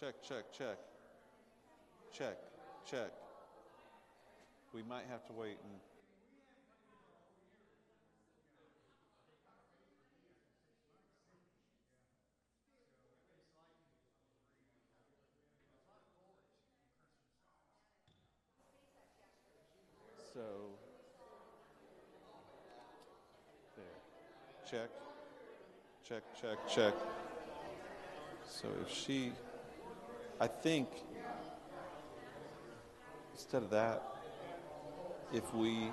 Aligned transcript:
check, 0.00 0.14
check, 0.26 0.44
check. 0.56 0.78
Check, 2.16 2.38
check. 2.90 3.12
We 4.72 4.82
might 4.82 5.04
have 5.10 5.26
to 5.26 5.32
wait 5.34 5.58
and. 5.62 5.80
So, 20.32 20.40
there. 23.76 23.84
Check, 24.70 24.90
check, 26.08 26.22
check, 26.40 26.58
check. 26.68 26.94
So 28.48 28.68
if 28.82 28.94
she, 28.94 29.32
I 30.42 30.46
think, 30.46 30.88
instead 33.34 33.62
of 33.62 33.68
that, 33.70 34.02
if 35.34 35.54
we 35.54 35.90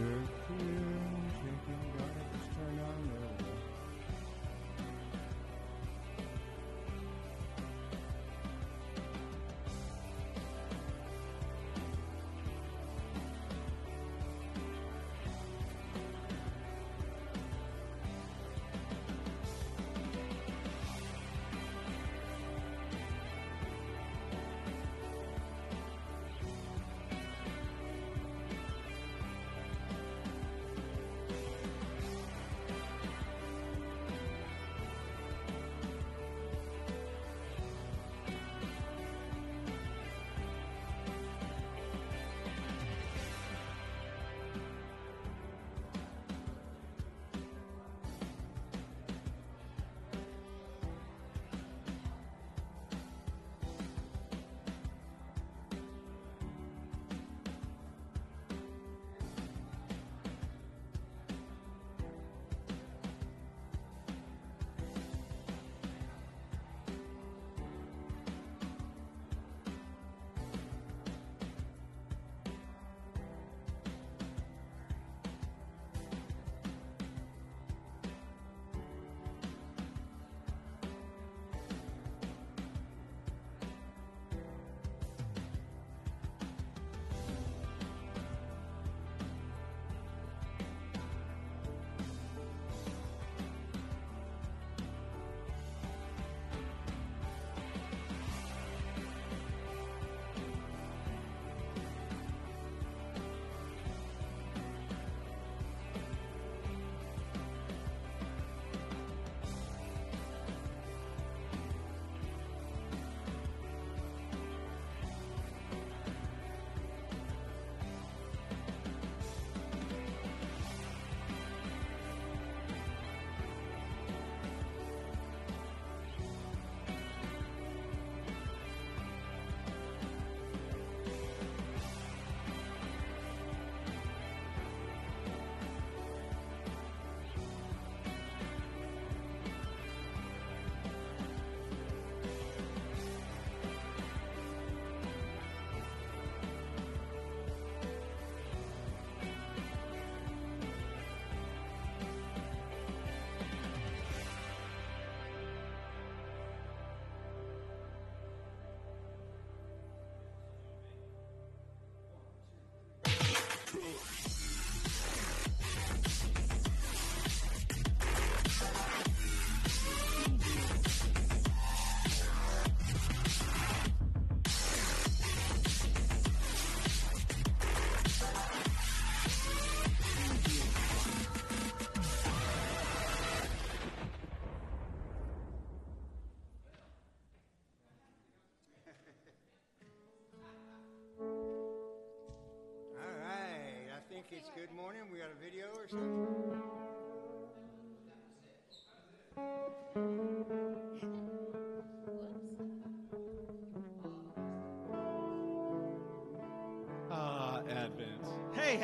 Church 0.00 0.39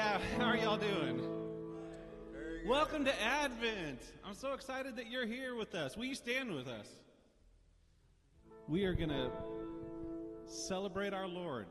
How, 0.07 0.21
how 0.39 0.45
are 0.45 0.57
y'all 0.57 0.77
doing? 0.77 1.21
Welcome 2.65 3.05
to 3.07 3.23
Advent. 3.23 3.99
I'm 4.25 4.37
so 4.37 4.53
excited 4.53 4.95
that 4.95 5.11
you're 5.11 5.27
here 5.27 5.57
with 5.57 5.75
us. 5.75 5.97
Will 5.97 6.05
you 6.05 6.15
stand 6.15 6.55
with 6.55 6.69
us? 6.69 6.87
We 8.69 8.85
are 8.85 8.95
going 8.95 9.09
to 9.09 9.33
celebrate 10.47 11.13
our 11.13 11.27
Lord. 11.27 11.67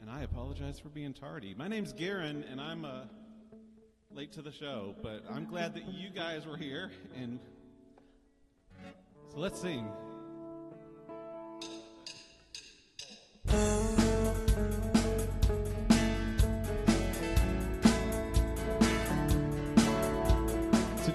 And 0.00 0.10
I 0.10 0.22
apologize 0.22 0.80
for 0.80 0.88
being 0.88 1.14
tardy. 1.14 1.54
My 1.56 1.68
name's 1.68 1.92
Garen, 1.92 2.44
and 2.50 2.60
I'm 2.60 2.84
uh, 2.84 3.02
late 4.12 4.32
to 4.32 4.42
the 4.42 4.52
show, 4.52 4.96
but 5.04 5.22
I'm 5.30 5.46
glad 5.46 5.72
that 5.74 5.86
you 5.86 6.10
guys 6.10 6.46
were 6.48 6.56
here. 6.56 6.90
And 7.16 7.38
so 9.30 9.38
let's 9.38 9.60
sing. 9.60 9.86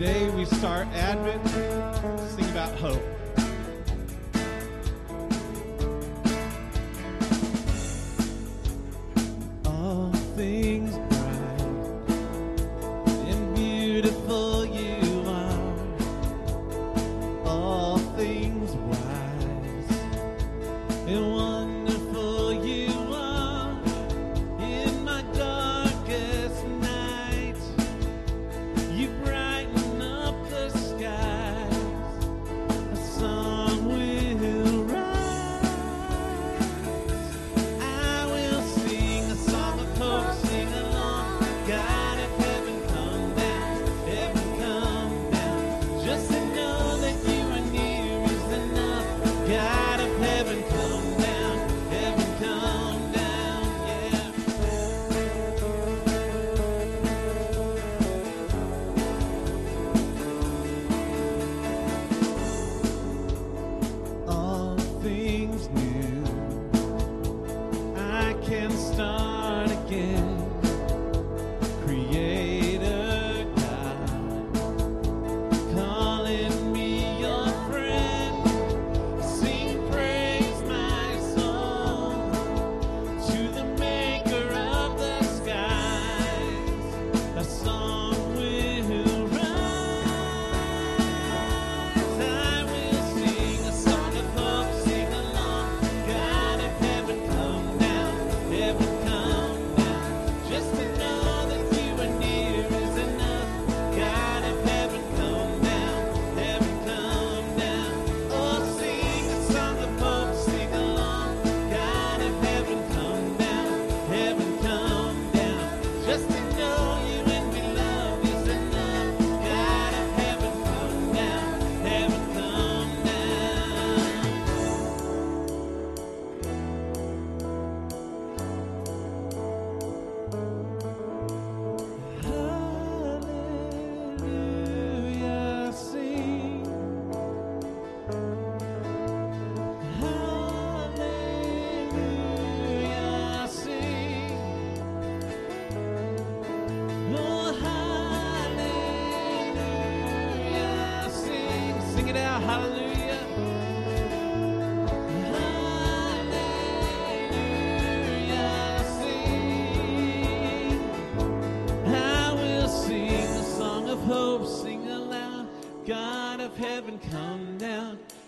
Today 0.04 0.30
we 0.32 0.44
start 0.44 0.86
Advent, 0.96 1.48
sing 2.32 2.50
about 2.50 2.76
hope. 2.76 3.13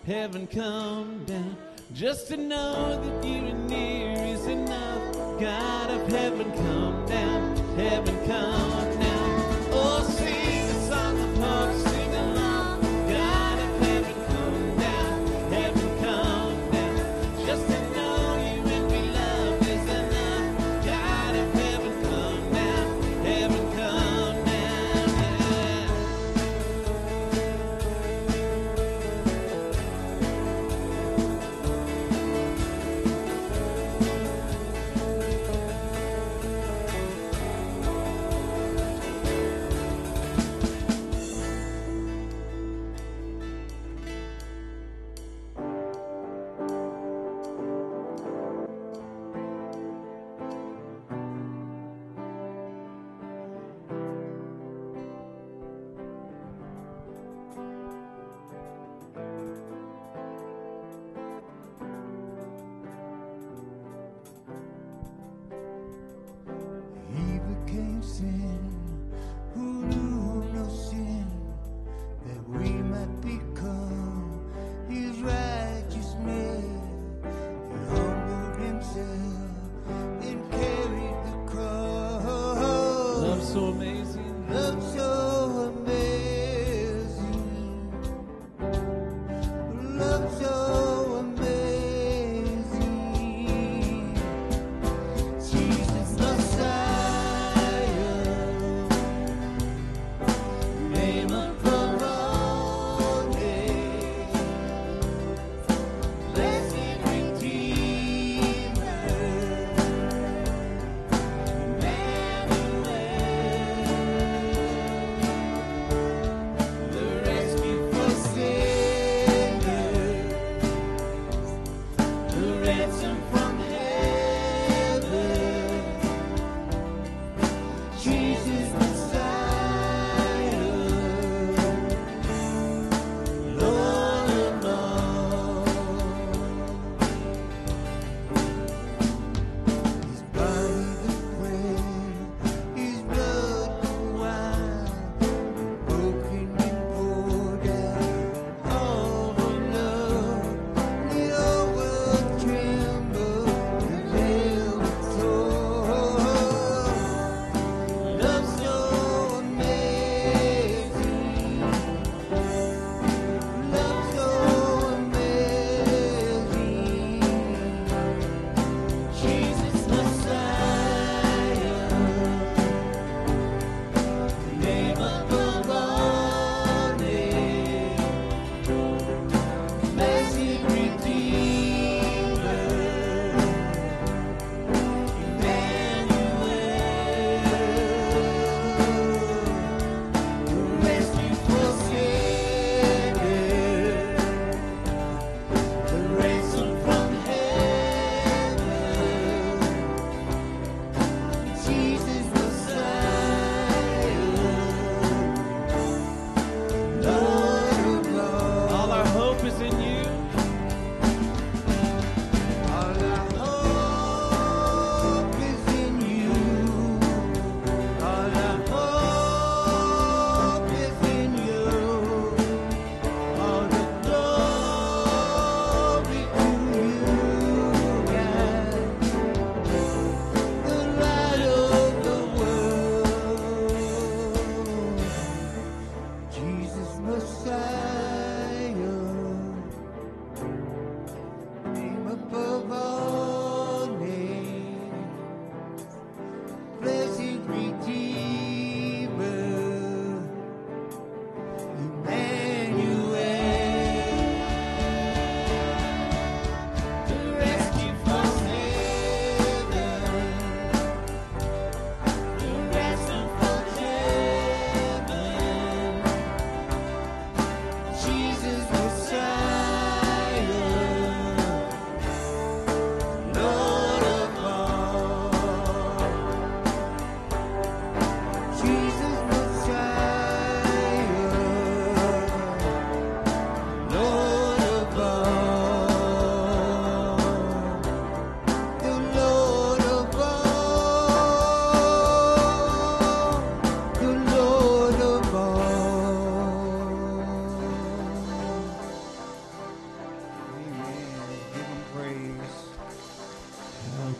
heaven 0.05 0.47
come 0.47 1.23
down. 1.25 1.57
Just 1.93 2.27
to 2.27 2.37
know 2.37 3.01
that 3.01 3.27
you 3.27 3.47
are 3.47 3.67
near 3.67 4.11
is 4.25 4.45
enough. 4.45 5.13
God 5.39 5.89
of 5.89 6.07
heaven 6.07 6.51
come 6.51 7.05
down, 7.05 7.55
heaven 7.77 8.27
come 8.27 8.94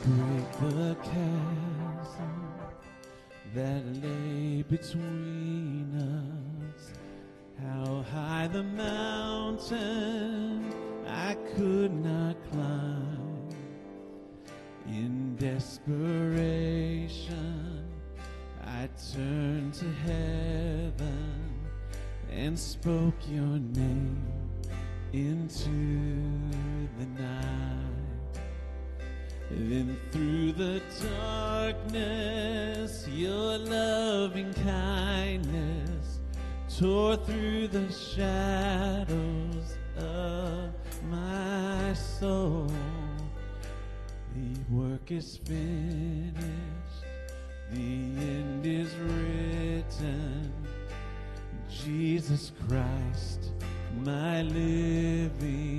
break 0.06 0.52
the 0.60 0.96
chasm 1.02 2.54
that 3.56 3.82
lay 4.04 4.62
between 4.70 5.90
us. 5.96 6.92
How 7.60 8.06
high 8.12 8.48
the 8.48 8.62
mountain 8.64 10.72
I 11.08 11.36
could 11.56 11.92
not 11.92 12.36
climb. 12.52 13.50
In 14.88 15.36
desperation, 15.38 15.90
I 18.64 18.88
turned 19.12 19.74
to 19.76 19.92
heaven 20.06 21.50
and 22.32 22.60
spoke 22.60 23.16
your 23.28 23.58
name 23.58 24.22
into 25.14 25.70
Then 29.58 29.98
through 30.12 30.52
the 30.52 30.82
darkness, 31.18 33.08
your 33.08 33.58
loving 33.58 34.54
kindness 34.54 36.20
tore 36.78 37.16
through 37.16 37.70
the 37.70 37.90
shadows 37.90 39.78
of 39.98 40.74
my 41.10 41.94
soul. 41.94 42.70
The 44.36 44.76
work 44.76 45.10
is 45.10 45.38
finished, 45.38 46.36
the 47.72 47.78
end 47.80 48.66
is 48.66 48.94
written. 48.96 50.52
Jesus 51.70 52.52
Christ, 52.68 53.52
my 54.04 54.42
living. 54.42 55.75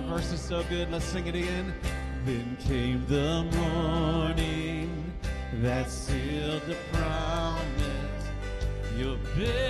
That 0.00 0.08
verse 0.08 0.32
is 0.32 0.40
so 0.40 0.62
good. 0.70 0.90
Let's 0.90 1.04
sing 1.04 1.26
it 1.26 1.34
again. 1.34 1.74
Then 2.24 2.56
came 2.58 3.04
the 3.06 3.44
morning 3.54 5.12
that 5.60 5.90
sealed 5.90 6.62
the 6.62 6.76
promise. 6.90 7.60
Your 8.96 9.18
bed. 9.36 9.69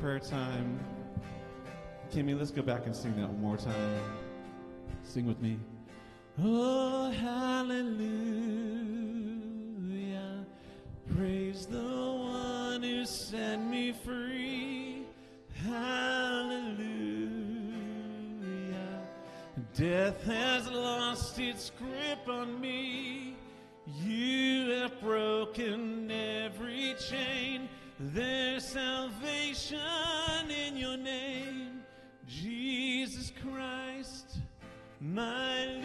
prayer 0.00 0.18
time. 0.18 0.80
Kimmy, 2.10 2.36
let's 2.38 2.50
go 2.50 2.62
back 2.62 2.86
and 2.86 2.96
sing 2.96 3.14
that 3.16 3.28
one 3.28 3.40
more 3.40 3.58
time. 3.58 4.00
Sing 5.02 5.26
with 5.26 5.38
me. 5.42 5.58
Oh, 6.42 7.10
hallelujah. 7.10 8.06
Praise 11.14 11.66
the 11.66 11.82
one 11.82 12.82
who 12.82 13.04
set 13.04 13.60
me 13.60 13.92
free. 13.92 15.04
Hallelujah. 15.64 16.70
Death 19.76 20.24
has 20.24 20.66
lost 20.70 21.38
its 21.38 21.72
grip 21.78 22.26
on 22.26 22.58
me. 22.58 23.36
You 24.02 24.70
have 24.70 24.98
broken 25.02 26.10
every 26.10 26.94
chain. 27.10 27.68
There's 28.02 28.64
salvation 28.64 29.78
in 30.48 30.78
your 30.78 30.96
name, 30.96 31.82
Jesus 32.26 33.30
Christ, 33.42 34.38
my 35.02 35.66
living 35.66 35.84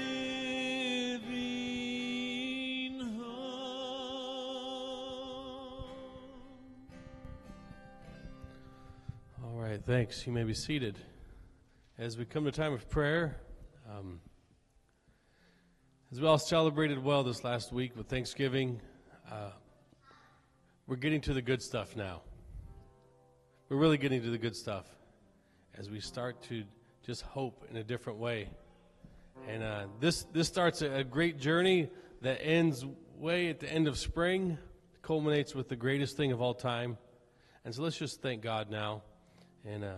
hope. 3.19 3.27
All 9.43 9.59
right, 9.59 9.83
thanks. 9.83 10.25
You 10.25 10.31
may 10.31 10.45
be 10.45 10.53
seated. 10.53 10.97
As 11.97 12.17
we 12.17 12.23
come 12.23 12.45
to 12.45 12.51
time 12.53 12.71
of 12.71 12.89
prayer, 12.89 13.41
um, 13.91 14.21
as 16.13 16.21
we 16.21 16.27
all 16.27 16.39
celebrated 16.39 17.03
well 17.03 17.25
this 17.25 17.43
last 17.43 17.73
week 17.73 17.93
with 17.97 18.07
Thanksgiving, 18.07 18.79
uh, 19.29 19.49
we're 20.87 20.95
getting 20.95 21.21
to 21.21 21.33
the 21.33 21.41
good 21.41 21.61
stuff 21.61 21.95
now. 21.95 22.21
We're 23.69 23.77
really 23.77 23.97
getting 23.97 24.21
to 24.21 24.29
the 24.29 24.37
good 24.37 24.55
stuff 24.55 24.85
as 25.75 25.89
we 25.89 25.99
start 25.99 26.41
to 26.43 26.63
just 27.03 27.23
hope 27.23 27.65
in 27.69 27.77
a 27.77 27.83
different 27.83 28.19
way. 28.19 28.49
And 29.47 29.63
uh, 29.63 29.85
this 29.99 30.23
this 30.31 30.47
starts 30.47 30.81
a, 30.81 30.91
a 30.91 31.03
great 31.03 31.39
journey 31.39 31.89
that 32.21 32.39
ends 32.41 32.85
way 33.17 33.49
at 33.49 33.59
the 33.59 33.71
end 33.71 33.87
of 33.87 33.97
spring, 33.97 34.57
culminates 35.01 35.55
with 35.55 35.69
the 35.69 35.75
greatest 35.75 36.17
thing 36.17 36.31
of 36.31 36.41
all 36.41 36.53
time. 36.53 36.97
And 37.63 37.73
so 37.73 37.81
let's 37.81 37.97
just 37.97 38.21
thank 38.21 38.43
God 38.43 38.69
now, 38.69 39.01
and 39.65 39.83
uh, 39.83 39.93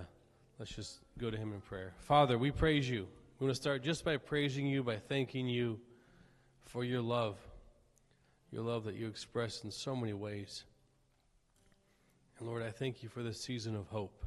let's 0.57 0.71
just 0.71 0.99
go 1.17 1.29
to 1.29 1.37
Him 1.37 1.51
in 1.51 1.59
prayer. 1.59 1.93
Father, 1.99 2.37
we 2.37 2.51
praise 2.51 2.89
you. 2.89 3.07
We 3.39 3.45
want 3.45 3.55
to 3.55 3.61
start 3.61 3.83
just 3.83 4.05
by 4.05 4.17
praising 4.17 4.65
you, 4.65 4.83
by 4.83 4.97
thanking 4.97 5.47
you 5.47 5.79
for 6.65 6.83
your 6.83 7.01
love, 7.01 7.37
your 8.51 8.63
love 8.63 8.85
that 8.85 8.95
you 8.95 9.07
express 9.07 9.63
in 9.65 9.71
so 9.71 9.95
many 9.95 10.13
ways. 10.13 10.63
And 12.39 12.47
Lord, 12.47 12.61
I 12.61 12.69
thank 12.69 13.01
you 13.01 13.09
for 13.09 13.23
this 13.23 13.41
season 13.41 13.75
of 13.75 13.87
hope 13.87 14.23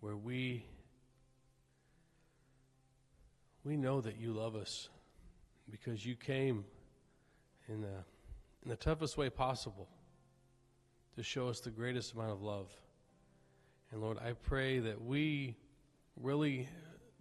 where 0.00 0.16
we 0.16 0.64
we 3.62 3.76
know 3.76 4.00
that 4.00 4.18
you 4.18 4.32
love 4.32 4.56
us 4.56 4.88
because 5.70 6.04
you 6.04 6.16
came 6.16 6.64
in 7.68 7.80
the, 7.80 7.94
in 8.64 8.70
the 8.70 8.76
toughest 8.76 9.16
way 9.16 9.30
possible 9.30 9.88
to 11.16 11.22
show 11.22 11.48
us 11.48 11.60
the 11.60 11.70
greatest 11.70 12.12
amount 12.12 12.30
of 12.30 12.42
love. 12.42 12.70
And 13.92 14.00
Lord, 14.00 14.18
I 14.18 14.32
pray 14.32 14.78
that 14.80 15.00
we 15.00 15.56
really 16.20 16.68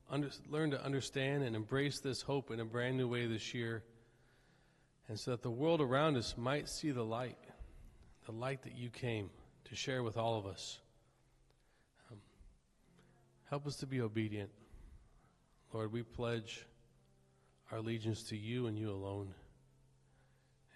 under, 0.10 0.30
learn 0.50 0.72
to 0.72 0.84
understand 0.84 1.44
and 1.44 1.56
embrace 1.56 2.00
this 2.00 2.22
hope 2.22 2.52
in 2.52 2.60
a 2.60 2.66
brand 2.66 2.98
new 2.98 3.08
way 3.08 3.26
this 3.28 3.54
year, 3.54 3.84
and 5.08 5.20
so 5.20 5.32
that 5.32 5.44
the 5.44 5.52
world 5.52 5.82
around 5.82 6.18
us 6.18 6.36
might 6.38 6.70
see 6.70 6.92
the 6.92 7.06
light, 7.06 7.38
the 8.26 8.32
light 8.32 8.64
that 8.64 8.76
you 8.76 8.90
came 8.90 9.30
to 9.66 9.76
share 9.76 10.04
with 10.04 10.18
all 10.18 10.38
of 10.38 10.46
us. 10.46 10.80
Um, 12.12 12.18
help 13.50 13.68
us 13.68 13.76
to 13.78 13.86
be 13.86 14.02
obedient. 14.02 14.50
Lord, 15.74 15.92
we 15.92 16.04
pledge 16.04 16.66
our 17.72 17.80
allegiance 17.80 18.24
to 18.24 18.38
you 18.38 18.68
and 18.68 18.78
you 18.78 18.92
alone. 18.92 19.34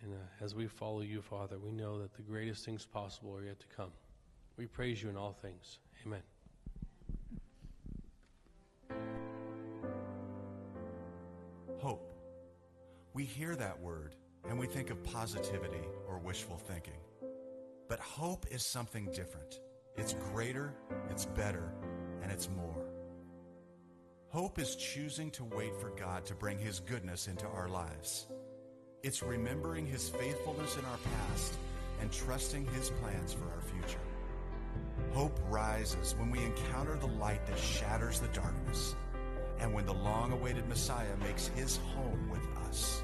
And 0.01 0.13
uh, 0.13 0.43
as 0.43 0.55
we 0.55 0.67
follow 0.67 1.01
you, 1.01 1.21
Father, 1.21 1.57
we 1.59 1.71
know 1.71 1.99
that 2.01 2.13
the 2.15 2.21
greatest 2.21 2.65
things 2.65 2.85
possible 2.85 3.35
are 3.35 3.43
yet 3.43 3.59
to 3.59 3.67
come. 3.75 3.91
We 4.57 4.65
praise 4.65 5.01
you 5.01 5.09
in 5.09 5.17
all 5.17 5.33
things. 5.33 5.79
Amen. 6.05 6.21
Hope. 11.79 12.13
We 13.13 13.23
hear 13.23 13.55
that 13.55 13.79
word 13.79 14.15
and 14.49 14.57
we 14.57 14.67
think 14.67 14.89
of 14.89 15.03
positivity 15.03 15.87
or 16.07 16.17
wishful 16.17 16.57
thinking. 16.57 16.93
But 17.89 17.99
hope 17.99 18.45
is 18.51 18.63
something 18.63 19.09
different. 19.11 19.59
It's 19.97 20.13
greater, 20.31 20.75
it's 21.09 21.25
better, 21.25 21.73
and 22.21 22.31
it's 22.31 22.47
more. 22.47 22.85
Hope 24.27 24.59
is 24.59 24.75
choosing 24.75 25.31
to 25.31 25.43
wait 25.43 25.75
for 25.75 25.89
God 25.89 26.23
to 26.27 26.35
bring 26.35 26.59
His 26.59 26.79
goodness 26.79 27.27
into 27.27 27.47
our 27.47 27.67
lives. 27.67 28.27
It's 29.01 29.23
remembering 29.23 29.87
His 29.87 30.07
faithfulness 30.07 30.77
in 30.77 30.85
our 30.85 30.97
past 30.97 31.55
and 31.99 32.11
trusting 32.11 32.67
His 32.67 32.91
plans 33.01 33.33
for 33.33 33.45
our 33.45 33.61
future. 33.61 33.99
Hope 35.13 35.39
rises 35.49 36.13
when 36.19 36.29
we 36.29 36.43
encounter 36.43 36.95
the 36.95 37.07
light 37.07 37.43
that 37.47 37.57
shatters 37.57 38.19
the 38.19 38.27
darkness 38.27 38.95
and 39.59 39.73
when 39.73 39.87
the 39.87 39.93
long 39.93 40.31
awaited 40.31 40.69
Messiah 40.69 41.17
makes 41.23 41.47
His 41.47 41.77
home 41.95 42.29
with 42.29 42.45
us. 42.67 43.01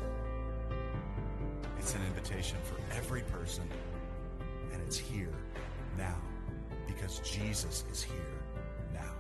It's 1.79 1.95
an 1.95 2.01
invitation 2.05 2.57
for 2.63 2.75
every 2.95 3.21
person, 3.21 3.67
it's 4.85 4.97
here 4.97 5.33
now 5.97 6.17
because 6.85 7.19
Jesus 7.19 7.85
is 7.91 8.03
here 8.03 8.37
now. 8.93 9.13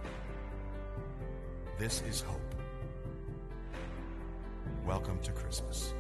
This 1.79 2.03
is 2.07 2.21
hope. 2.21 2.39
Welcome 4.85 5.17
to 5.23 5.31
Christmas. 5.31 5.93